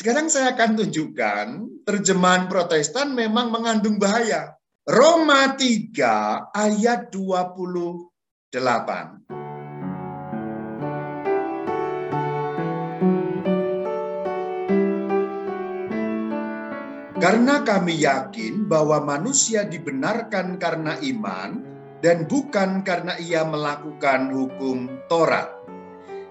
[0.00, 1.46] Sekarang saya akan tunjukkan
[1.84, 4.56] terjemahan Protestan memang mengandung bahaya.
[4.88, 8.48] Roma 3 ayat 28.
[17.20, 21.60] Karena kami yakin bahwa manusia dibenarkan karena iman
[22.00, 25.52] dan bukan karena ia melakukan hukum Taurat.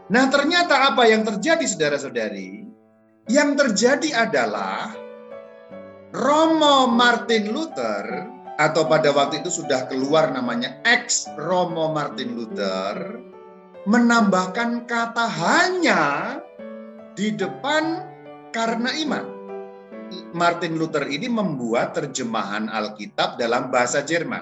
[0.10, 2.69] Nah, ternyata apa yang terjadi saudara-saudari?
[3.30, 4.90] Yang terjadi adalah
[6.18, 8.26] Romo Martin Luther
[8.58, 13.22] atau pada waktu itu sudah keluar namanya ex Romo Martin Luther
[13.86, 16.04] menambahkan kata hanya
[17.14, 18.02] di depan
[18.50, 19.26] karena iman.
[20.34, 24.42] Martin Luther ini membuat terjemahan Alkitab dalam bahasa Jerman.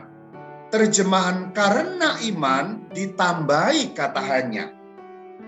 [0.72, 4.77] Terjemahan karena iman ditambahi kata hanya.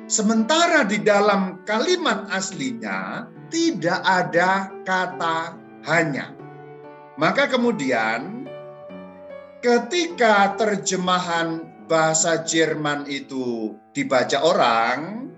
[0.10, 5.54] Sementara di dalam kalimat aslinya tidak ada kata
[5.86, 6.34] hanya.
[7.22, 8.50] Maka kemudian
[9.62, 15.30] ketika terjemahan bahasa Jerman itu dibaca orang,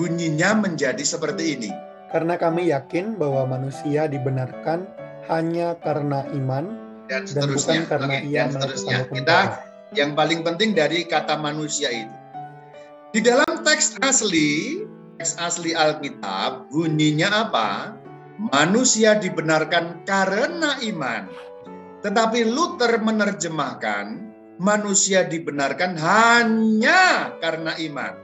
[0.00, 1.70] bunyinya menjadi seperti ini
[2.08, 4.88] karena kami yakin bahwa manusia dibenarkan
[5.28, 6.72] hanya karena iman
[7.04, 8.98] dan, dan bukan karena Oke, ia seterusnya.
[9.12, 9.38] Kita
[9.92, 12.21] yang paling penting dari kata manusia itu.
[13.12, 14.80] Di dalam teks asli,
[15.20, 17.92] teks asli Alkitab bunyinya apa?
[18.40, 21.28] Manusia dibenarkan karena iman.
[22.00, 28.16] Tetapi Luther menerjemahkan manusia dibenarkan hanya karena iman.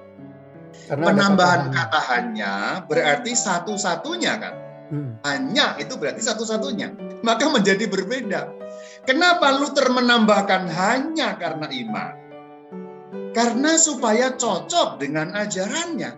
[0.89, 2.55] Karena penambahan kata hanya
[2.89, 4.55] berarti satu-satunya kan.
[4.89, 5.20] Hmm.
[5.28, 7.20] Hanya itu berarti satu-satunya.
[7.20, 8.48] Maka menjadi berbeda.
[9.05, 12.18] Kenapa Luther menambahkan hanya karena iman?
[13.39, 16.11] Karena supaya cocok dengan ajarannya.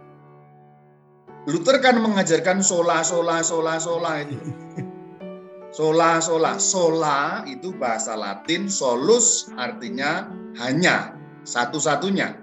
[1.53, 4.41] Luther kan mengajarkan sola sola sola sola itu.
[5.71, 10.33] Sola sola sola itu bahasa Latin solus artinya
[10.65, 11.15] hanya
[11.45, 12.41] satu-satunya.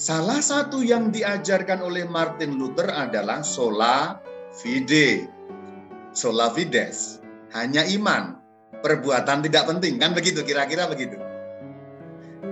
[0.00, 4.16] Salah satu yang diajarkan oleh Martin Luther adalah sola
[4.64, 5.28] fide.
[6.16, 7.18] Sola fides.
[7.50, 8.38] Hanya iman.
[8.78, 10.00] Perbuatan tidak penting.
[10.00, 11.27] Kan begitu, kira-kira begitu.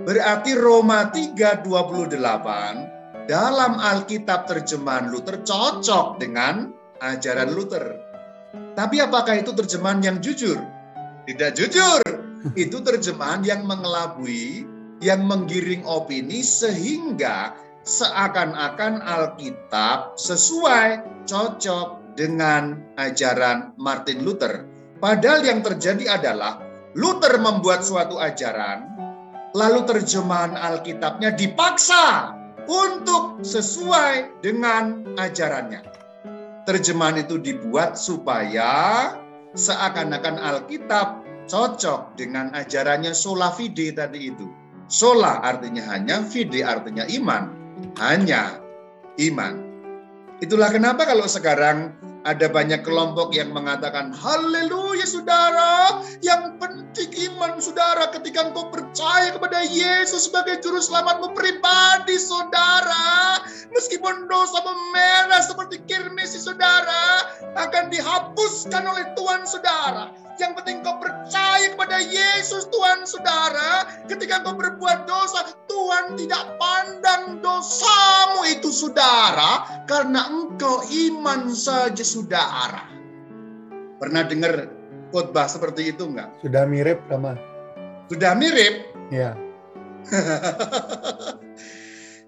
[0.07, 6.71] Berarti Roma 3.28 dalam Alkitab terjemahan Luther cocok dengan
[7.03, 7.91] ajaran Luther.
[8.71, 10.63] Tapi apakah itu terjemahan yang jujur?
[11.27, 11.99] Tidak jujur.
[12.55, 14.63] Itu terjemahan yang mengelabui
[15.03, 24.63] yang menggiring opini sehingga seakan-akan Alkitab sesuai cocok dengan ajaran Martin Luther.
[25.03, 26.63] Padahal yang terjadi adalah
[26.95, 28.96] Luther membuat suatu ajaran,
[29.55, 32.35] lalu terjemahan Alkitabnya dipaksa
[32.67, 35.83] untuk sesuai dengan ajarannya.
[36.67, 39.15] Terjemahan itu dibuat supaya
[39.55, 44.47] seakan-akan Alkitab cocok dengan ajarannya sola fide tadi itu.
[44.91, 47.55] Sola artinya hanya, fide artinya iman.
[47.99, 48.59] Hanya
[49.19, 49.53] iman.
[50.43, 51.95] Itulah kenapa kalau sekarang
[52.27, 59.63] ada banyak kelompok yang mengatakan, Haleluya saudara, yang penting iman saudara ketika engkau percaya kepada
[59.63, 63.39] Yesus sebagai juru selamatmu pribadi saudara.
[63.71, 71.73] Meskipun dosa memerah seperti kirmisi saudara, akan dihapuskan oleh Tuhan saudara yang penting kau percaya
[71.73, 73.85] kepada Yesus Tuhan saudara.
[74.05, 79.85] Ketika kau berbuat dosa, Tuhan tidak pandang dosamu itu saudara.
[79.89, 82.85] Karena engkau iman saja saudara.
[83.97, 84.69] Pernah dengar
[85.09, 86.29] khotbah seperti itu enggak?
[86.45, 87.33] Sudah mirip sama.
[88.07, 88.93] Sudah mirip?
[89.09, 89.33] Ya.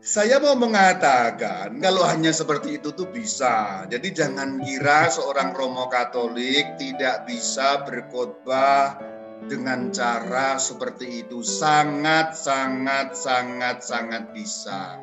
[0.10, 3.86] Saya mau mengatakan kalau hanya seperti itu tuh bisa.
[3.86, 8.98] Jadi jangan kira seorang Romo Katolik tidak bisa berkhotbah
[9.46, 11.46] dengan cara seperti itu.
[11.46, 14.98] Sangat sangat sangat sangat bisa.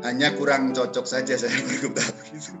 [0.00, 2.56] Hanya kurang cocok saja saya berkhotbah begitu.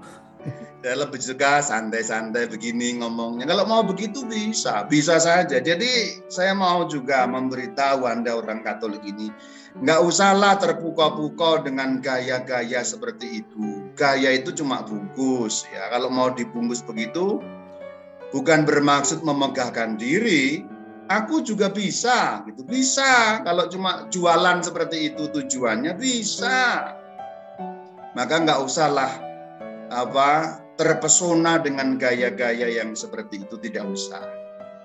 [0.80, 3.44] Saya lebih suka santai-santai begini ngomongnya.
[3.44, 5.60] Kalau mau begitu bisa, bisa saja.
[5.60, 9.28] Jadi saya mau juga memberitahu Anda orang Katolik ini,
[9.78, 13.86] Nggak usahlah terpukau-pukau dengan gaya-gaya seperti itu.
[13.94, 15.86] Gaya itu cuma bungkus ya.
[15.94, 17.38] Kalau mau dibungkus begitu,
[18.34, 20.66] bukan bermaksud memegahkan diri.
[21.06, 23.42] Aku juga bisa, gitu bisa.
[23.46, 26.94] Kalau cuma jualan seperti itu tujuannya bisa.
[28.18, 29.10] Maka nggak usahlah
[29.90, 34.24] apa terpesona dengan gaya-gaya yang seperti itu tidak usah.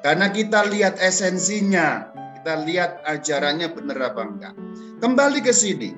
[0.04, 4.54] Karena kita lihat esensinya, kita lihat ajarannya benar apa enggak.
[5.00, 5.96] Kembali ke sini.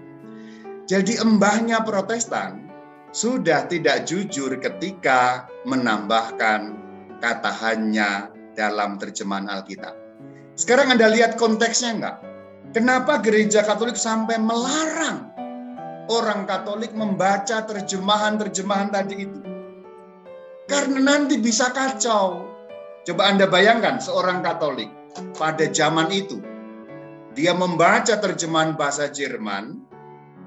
[0.86, 2.70] Jadi embahnya Protestan
[3.10, 6.78] sudah tidak jujur ketika menambahkan
[7.18, 9.98] kata hanya dalam terjemahan Alkitab.
[10.54, 12.18] Sekarang Anda lihat konteksnya enggak?
[12.70, 15.34] Kenapa gereja Katolik sampai melarang
[16.14, 19.47] orang Katolik membaca terjemahan-terjemahan tadi itu?
[20.68, 22.44] Karena nanti bisa kacau.
[23.08, 24.92] Coba Anda bayangkan seorang Katolik
[25.40, 26.44] pada zaman itu.
[27.32, 29.80] Dia membaca terjemahan bahasa Jerman.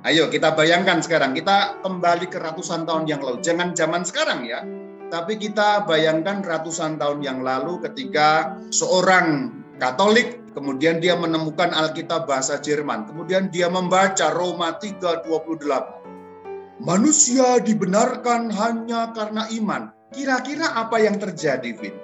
[0.05, 3.41] Ayo kita bayangkan sekarang, kita kembali ke ratusan tahun yang lalu.
[3.45, 4.65] Jangan zaman sekarang ya,
[5.13, 12.61] tapi kita bayangkan ratusan tahun yang lalu ketika seorang Katolik kemudian dia menemukan Alkitab bahasa
[12.61, 16.85] Jerman, kemudian dia membaca Roma 3:28.
[16.85, 19.93] Manusia dibenarkan hanya karena iman.
[20.11, 21.95] Kira-kira apa yang terjadi, Vin?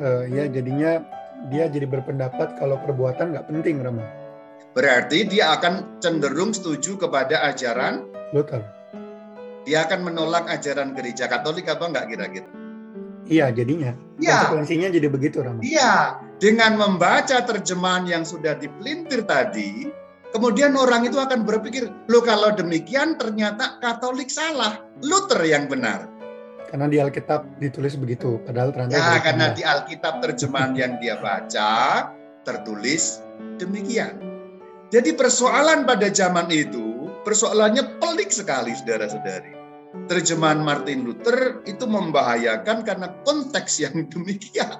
[0.00, 1.00] Uh, ya jadinya
[1.48, 4.04] dia jadi berpendapat kalau perbuatan nggak penting, Rama.
[4.76, 8.60] Berarti dia akan cenderung setuju kepada ajaran Luther.
[9.64, 12.48] Dia akan menolak ajaran gereja Katolik apa enggak kira-kira?
[13.28, 13.92] Iya, jadinya.
[14.20, 14.44] Ya.
[14.44, 15.60] Konsekuensinya jadi begitu, Rama.
[15.64, 19.88] Iya, dengan membaca terjemahan yang sudah dipelintir tadi,
[20.32, 26.19] kemudian orang itu akan berpikir, lo kalau demikian ternyata Katolik salah, Luther yang benar.
[26.70, 31.70] Karena di Alkitab ditulis begitu, padahal ternyata Ya, karena di Alkitab terjemahan yang dia baca
[32.46, 33.26] tertulis
[33.58, 34.22] demikian.
[34.94, 39.58] Jadi persoalan pada zaman itu, persoalannya pelik sekali saudara-saudari.
[40.06, 44.78] Terjemahan Martin Luther itu membahayakan karena konteks yang demikian.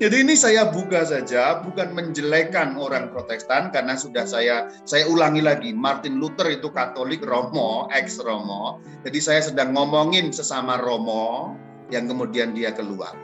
[0.00, 5.70] Jadi ini saya buka saja, bukan menjelekan orang Protestan karena sudah saya saya ulangi lagi.
[5.70, 8.82] Martin Luther itu Katolik Romo, ex Romo.
[9.06, 11.54] Jadi saya sedang ngomongin sesama Romo
[11.92, 13.14] yang kemudian dia keluar.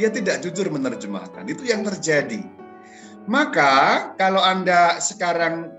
[0.00, 1.48] Dia tidak jujur menerjemahkan.
[1.48, 2.44] Itu yang terjadi.
[3.26, 5.72] Maka kalau Anda sekarang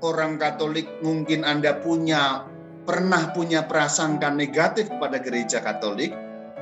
[0.00, 2.48] orang Katolik mungkin Anda punya
[2.84, 6.12] pernah punya prasangka negatif kepada gereja Katolik,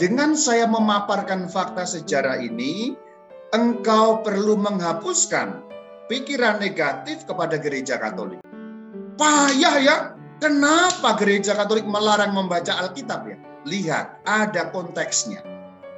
[0.01, 2.97] dengan saya memaparkan fakta sejarah ini,
[3.53, 5.61] engkau perlu menghapuskan
[6.09, 8.41] pikiran negatif kepada gereja Katolik.
[9.21, 9.97] Payah ya,
[10.41, 13.37] kenapa gereja Katolik melarang membaca Alkitab ya?
[13.69, 15.45] Lihat, ada konteksnya,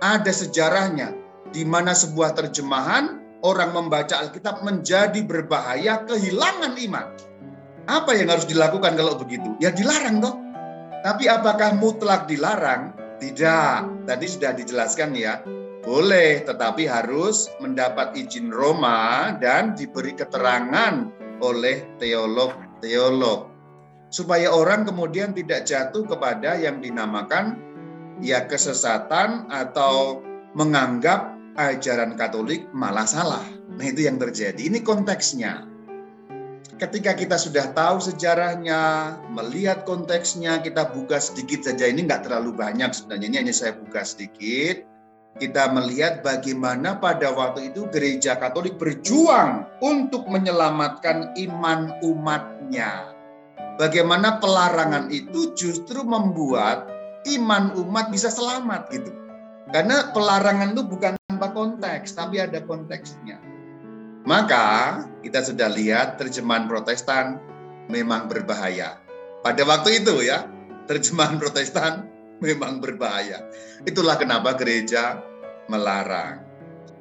[0.03, 1.15] ada sejarahnya,
[1.55, 7.09] di mana sebuah terjemahan orang membaca Alkitab menjadi berbahaya, kehilangan iman.
[7.87, 9.55] Apa yang harus dilakukan kalau begitu?
[9.63, 10.41] Ya dilarang dong.
[11.05, 13.04] Tapi apakah mutlak dilarang?
[13.25, 15.41] Tidak, tadi sudah dijelaskan ya.
[15.81, 21.09] Boleh, tetapi harus mendapat izin Roma dan diberi keterangan
[21.41, 23.49] oleh teolog-teolog.
[24.13, 27.57] Supaya orang kemudian tidak jatuh kepada yang dinamakan
[28.21, 30.21] ya kesesatan atau
[30.53, 33.45] menganggap ajaran Katolik malah salah.
[33.73, 34.69] Nah itu yang terjadi.
[34.69, 35.65] Ini konteksnya
[36.79, 41.87] ketika kita sudah tahu sejarahnya, melihat konteksnya, kita buka sedikit saja.
[41.87, 44.87] Ini nggak terlalu banyak sebenarnya, ini hanya saya buka sedikit.
[45.35, 53.11] Kita melihat bagaimana pada waktu itu gereja Katolik berjuang untuk menyelamatkan iman umatnya.
[53.75, 56.87] Bagaimana pelarangan itu justru membuat
[57.27, 59.11] iman umat bisa selamat gitu.
[59.75, 63.43] Karena pelarangan itu bukan tanpa konteks, tapi ada konteksnya.
[64.25, 67.37] Maka kita sudah lihat terjemahan Protestan
[67.93, 68.97] memang berbahaya.
[69.45, 70.49] Pada waktu itu ya,
[70.89, 72.09] terjemahan Protestan
[72.41, 73.45] memang berbahaya.
[73.85, 75.21] Itulah kenapa gereja
[75.69, 76.41] melarang.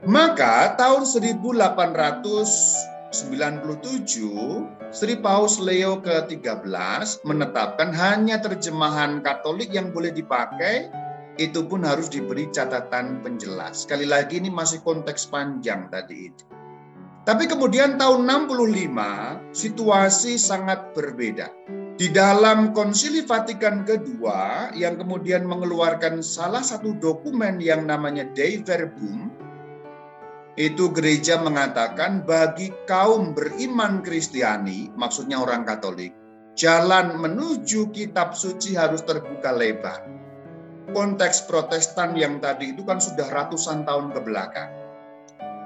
[0.04, 3.16] Maka tahun 1897
[4.92, 10.92] Sri Paus Leo ke-13 menetapkan hanya terjemahan Katolik yang boleh dipakai
[11.40, 13.88] itu pun harus diberi catatan penjelas.
[13.88, 16.63] Sekali lagi ini masih konteks panjang tadi itu.
[17.24, 21.48] Tapi kemudian tahun 65 situasi sangat berbeda.
[21.96, 29.32] Di dalam Konsili Vatikan kedua yang kemudian mengeluarkan salah satu dokumen yang namanya Dei Verbum,
[30.60, 36.12] itu gereja mengatakan bagi kaum beriman Kristiani, maksudnya orang Katolik,
[36.60, 40.04] jalan menuju kitab suci harus terbuka lebar.
[40.92, 44.83] Konteks Protestan yang tadi itu kan sudah ratusan tahun ke belakang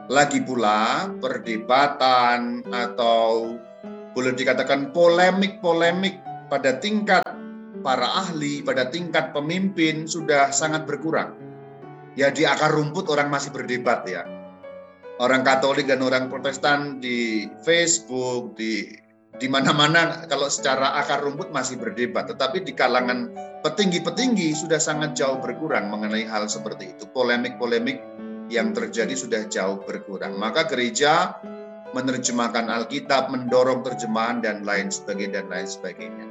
[0.07, 3.59] lagi pula perdebatan atau
[4.15, 7.21] boleh dikatakan polemik-polemik pada tingkat
[7.83, 11.35] para ahli, pada tingkat pemimpin sudah sangat berkurang.
[12.17, 14.25] Ya di akar rumput orang masih berdebat ya.
[15.21, 18.89] Orang Katolik dan orang Protestan di Facebook, di
[19.37, 23.29] di mana-mana kalau secara akar rumput masih berdebat, tetapi di kalangan
[23.61, 27.05] petinggi-petinggi sudah sangat jauh berkurang mengenai hal seperti itu.
[27.13, 28.01] Polemik-polemik
[28.47, 30.35] yang terjadi sudah jauh berkurang.
[30.35, 31.39] Maka gereja
[31.95, 36.26] menerjemahkan Alkitab, mendorong terjemahan dan lain sebagainya dan lain sebagainya.